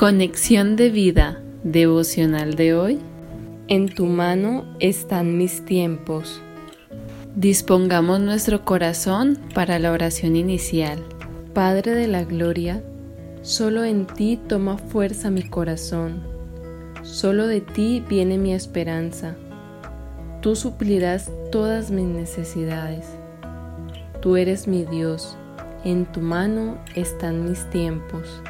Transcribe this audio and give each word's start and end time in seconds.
Conexión 0.00 0.76
de 0.76 0.88
vida 0.88 1.42
devocional 1.62 2.54
de 2.54 2.72
hoy. 2.72 2.98
En 3.68 3.94
tu 3.94 4.06
mano 4.06 4.64
están 4.78 5.36
mis 5.36 5.66
tiempos. 5.66 6.40
Dispongamos 7.36 8.18
nuestro 8.18 8.64
corazón 8.64 9.38
para 9.54 9.78
la 9.78 9.92
oración 9.92 10.36
inicial. 10.36 11.04
Padre 11.52 11.92
de 11.94 12.06
la 12.08 12.24
Gloria, 12.24 12.82
solo 13.42 13.84
en 13.84 14.06
ti 14.06 14.38
toma 14.48 14.78
fuerza 14.78 15.28
mi 15.28 15.42
corazón, 15.42 16.22
solo 17.02 17.46
de 17.46 17.60
ti 17.60 18.02
viene 18.08 18.38
mi 18.38 18.54
esperanza. 18.54 19.36
Tú 20.40 20.56
suplirás 20.56 21.30
todas 21.52 21.90
mis 21.90 22.06
necesidades. 22.06 23.04
Tú 24.22 24.36
eres 24.36 24.66
mi 24.66 24.86
Dios, 24.86 25.36
en 25.84 26.06
tu 26.06 26.22
mano 26.22 26.78
están 26.94 27.46
mis 27.46 27.68
tiempos. 27.68 28.40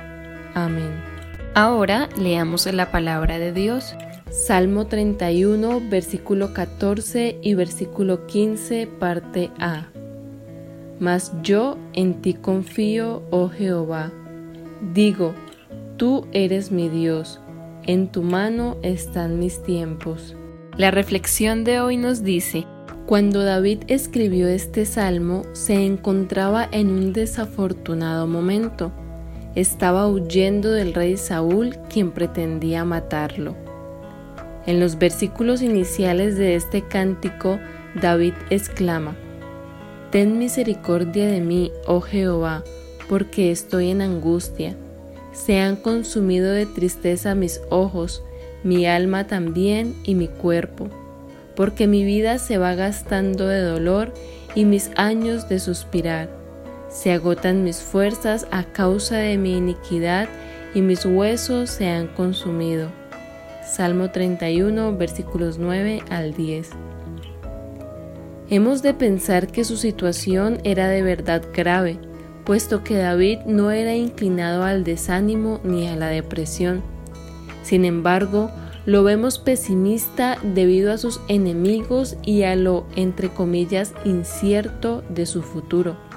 Amén. 0.54 1.19
Ahora 1.54 2.08
leamos 2.16 2.72
la 2.72 2.92
palabra 2.92 3.40
de 3.40 3.52
Dios. 3.52 3.96
Salmo 4.30 4.86
31, 4.86 5.82
versículo 5.90 6.54
14 6.54 7.40
y 7.42 7.54
versículo 7.54 8.24
15, 8.28 8.86
parte 8.86 9.50
A. 9.58 9.88
Mas 11.00 11.32
yo 11.42 11.76
en 11.92 12.22
ti 12.22 12.34
confío, 12.34 13.24
oh 13.30 13.48
Jehová. 13.48 14.12
Digo, 14.94 15.34
tú 15.96 16.28
eres 16.30 16.70
mi 16.70 16.88
Dios, 16.88 17.40
en 17.82 18.06
tu 18.06 18.22
mano 18.22 18.76
están 18.82 19.40
mis 19.40 19.60
tiempos. 19.64 20.36
La 20.76 20.92
reflexión 20.92 21.64
de 21.64 21.80
hoy 21.80 21.96
nos 21.96 22.22
dice, 22.22 22.64
cuando 23.06 23.42
David 23.42 23.80
escribió 23.88 24.46
este 24.46 24.86
salmo 24.86 25.42
se 25.52 25.84
encontraba 25.84 26.68
en 26.70 26.90
un 26.90 27.12
desafortunado 27.12 28.28
momento 28.28 28.92
estaba 29.54 30.06
huyendo 30.06 30.70
del 30.70 30.94
rey 30.94 31.16
Saúl, 31.16 31.76
quien 31.88 32.12
pretendía 32.12 32.84
matarlo. 32.84 33.54
En 34.66 34.78
los 34.78 34.98
versículos 34.98 35.62
iniciales 35.62 36.36
de 36.36 36.54
este 36.54 36.82
cántico, 36.86 37.58
David 38.00 38.34
exclama, 38.50 39.16
Ten 40.10 40.38
misericordia 40.38 41.26
de 41.26 41.40
mí, 41.40 41.72
oh 41.86 42.00
Jehová, 42.00 42.64
porque 43.08 43.50
estoy 43.50 43.90
en 43.90 44.02
angustia. 44.02 44.76
Se 45.32 45.60
han 45.60 45.76
consumido 45.76 46.52
de 46.52 46.66
tristeza 46.66 47.34
mis 47.34 47.60
ojos, 47.70 48.22
mi 48.64 48.86
alma 48.86 49.26
también 49.26 49.94
y 50.04 50.14
mi 50.14 50.28
cuerpo, 50.28 50.88
porque 51.54 51.86
mi 51.86 52.04
vida 52.04 52.38
se 52.38 52.58
va 52.58 52.74
gastando 52.74 53.46
de 53.46 53.60
dolor 53.60 54.12
y 54.54 54.64
mis 54.64 54.90
años 54.96 55.48
de 55.48 55.60
suspirar 55.60 56.39
se 56.90 57.12
agotan 57.12 57.64
mis 57.64 57.78
fuerzas 57.78 58.46
a 58.50 58.64
causa 58.64 59.16
de 59.16 59.38
mi 59.38 59.56
iniquidad 59.56 60.28
y 60.74 60.82
mis 60.82 61.06
huesos 61.06 61.70
se 61.70 61.88
han 61.88 62.08
consumido. 62.08 62.88
Salmo 63.64 64.10
31, 64.10 64.96
versículos 64.96 65.58
9 65.58 66.02
al 66.10 66.34
10. 66.34 66.70
Hemos 68.50 68.82
de 68.82 68.94
pensar 68.94 69.46
que 69.46 69.64
su 69.64 69.76
situación 69.76 70.58
era 70.64 70.88
de 70.88 71.02
verdad 71.02 71.42
grave, 71.54 71.98
puesto 72.44 72.82
que 72.82 72.96
David 72.96 73.38
no 73.46 73.70
era 73.70 73.94
inclinado 73.94 74.64
al 74.64 74.82
desánimo 74.82 75.60
ni 75.62 75.86
a 75.86 75.94
la 75.94 76.08
depresión. 76.08 76.82
Sin 77.62 77.84
embargo, 77.84 78.50
lo 78.86 79.04
vemos 79.04 79.38
pesimista 79.38 80.36
debido 80.42 80.92
a 80.92 80.98
sus 80.98 81.20
enemigos 81.28 82.16
y 82.24 82.42
a 82.42 82.56
lo, 82.56 82.86
entre 82.96 83.28
comillas, 83.28 83.92
incierto 84.04 85.04
de 85.08 85.26
su 85.26 85.42
futuro. 85.42 86.09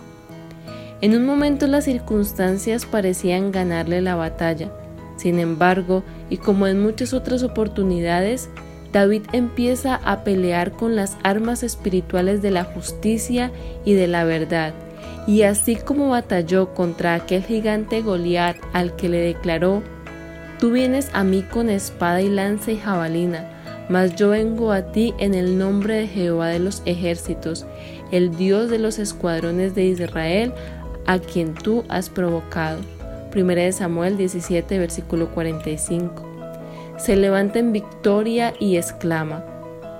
En 1.04 1.18
un 1.18 1.26
momento 1.26 1.68
las 1.68 1.84
circunstancias 1.84 2.86
parecían 2.86 3.52
ganarle 3.52 4.02
la 4.02 4.16
batalla. 4.16 4.72
Sin 5.18 5.38
embargo, 5.38 6.02
y 6.30 6.38
como 6.38 6.66
en 6.66 6.82
muchas 6.82 7.14
otras 7.14 7.44
oportunidades, 7.44 8.50
David 8.94 9.24
empieza 9.34 9.96
a 9.96 10.24
pelear 10.24 10.72
con 10.72 10.96
las 10.96 11.18
armas 11.22 11.62
espirituales 11.62 12.42
de 12.42 12.52
la 12.52 12.64
justicia 12.64 13.52
y 13.84 13.96
de 13.96 14.08
la 14.08 14.24
verdad. 14.24 14.74
Y 15.28 15.42
así 15.42 15.76
como 15.76 16.08
batalló 16.08 16.74
contra 16.74 17.16
aquel 17.16 17.44
gigante 17.44 18.02
Goliat 18.02 18.56
al 18.72 18.96
que 18.96 19.10
le 19.10 19.18
declaró, 19.18 19.84
Tú 20.58 20.72
vienes 20.72 21.10
a 21.12 21.26
mí 21.26 21.42
con 21.42 21.70
espada 21.70 22.22
y 22.22 22.30
lanza 22.30 22.72
y 22.72 22.78
jabalina, 22.78 23.50
mas 23.90 24.16
yo 24.16 24.30
vengo 24.30 24.72
a 24.72 24.94
ti 24.94 25.14
en 25.18 25.34
el 25.34 25.58
nombre 25.58 25.96
de 25.96 26.08
Jehová 26.08 26.48
de 26.48 26.60
los 26.60 26.82
ejércitos, 26.86 27.66
el 28.12 28.34
Dios 28.38 28.70
de 28.70 28.80
los 28.80 29.00
escuadrones 29.00 29.76
de 29.76 29.84
Israel, 29.84 30.54
a 31.06 31.20
quien 31.20 31.54
tú 31.54 31.84
has 31.90 32.10
provocado. 32.10 32.80
1 33.36 33.72
Samuel 33.72 34.18
17, 34.18 34.78
versículo 34.78 35.30
45. 35.30 36.24
Se 36.98 37.16
levanta 37.16 37.60
en 37.60 37.72
victoria 37.72 38.54
y 38.60 38.78
exclama, 38.78 39.44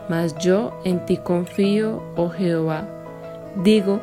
Mas 0.10 0.38
yo 0.38 0.80
en 0.84 1.06
ti 1.06 1.18
confío, 1.18 2.04
oh 2.16 2.30
Jehová. 2.30 2.88
Digo, 3.64 4.00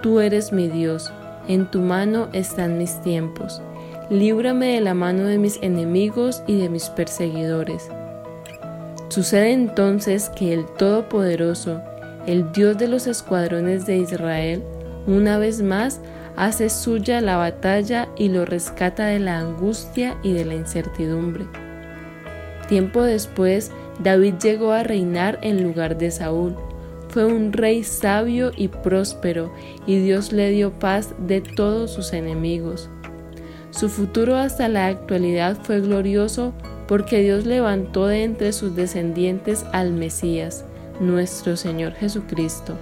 tú 0.00 0.20
eres 0.20 0.52
mi 0.52 0.68
Dios, 0.68 1.12
en 1.48 1.70
tu 1.70 1.80
mano 1.80 2.28
están 2.32 2.78
mis 2.78 3.00
tiempos. 3.02 3.60
Líbrame 4.10 4.74
de 4.74 4.80
la 4.80 4.94
mano 4.94 5.24
de 5.24 5.38
mis 5.38 5.58
enemigos 5.62 6.42
y 6.46 6.60
de 6.60 6.68
mis 6.68 6.88
perseguidores. 6.90 7.88
Sucede 9.08 9.52
entonces 9.52 10.30
que 10.30 10.52
el 10.52 10.66
Todopoderoso, 10.66 11.80
el 12.26 12.50
Dios 12.52 12.78
de 12.78 12.88
los 12.88 13.06
escuadrones 13.06 13.86
de 13.86 13.98
Israel, 13.98 14.62
una 15.06 15.38
vez 15.38 15.62
más 15.62 16.00
hace 16.36 16.70
suya 16.70 17.20
la 17.20 17.36
batalla 17.36 18.08
y 18.16 18.28
lo 18.28 18.44
rescata 18.44 19.06
de 19.06 19.18
la 19.18 19.38
angustia 19.38 20.16
y 20.22 20.32
de 20.32 20.44
la 20.44 20.54
incertidumbre. 20.54 21.46
Tiempo 22.68 23.02
después, 23.02 23.70
David 24.02 24.34
llegó 24.42 24.72
a 24.72 24.82
reinar 24.82 25.38
en 25.42 25.62
lugar 25.62 25.98
de 25.98 26.10
Saúl. 26.10 26.56
Fue 27.08 27.26
un 27.26 27.52
rey 27.52 27.84
sabio 27.84 28.52
y 28.56 28.68
próspero, 28.68 29.52
y 29.86 29.98
Dios 29.98 30.32
le 30.32 30.50
dio 30.50 30.70
paz 30.72 31.14
de 31.18 31.40
todos 31.42 31.90
sus 31.90 32.12
enemigos. 32.12 32.88
Su 33.70 33.88
futuro 33.88 34.36
hasta 34.36 34.68
la 34.68 34.86
actualidad 34.86 35.58
fue 35.62 35.80
glorioso 35.80 36.52
porque 36.88 37.22
Dios 37.22 37.46
levantó 37.46 38.06
de 38.06 38.22
entre 38.22 38.52
sus 38.52 38.76
descendientes 38.76 39.64
al 39.72 39.92
Mesías, 39.92 40.64
nuestro 41.00 41.56
Señor 41.56 41.92
Jesucristo. 41.92 42.76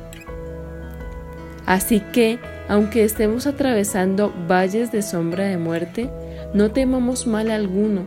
Así 1.70 2.00
que 2.00 2.41
aunque 2.69 3.04
estemos 3.04 3.47
atravesando 3.47 4.34
valles 4.48 4.91
de 4.91 5.03
sombra 5.03 5.44
de 5.44 5.56
muerte, 5.56 6.10
no 6.53 6.72
temamos 6.72 7.28
mal 7.28 7.48
alguno. 7.48 8.06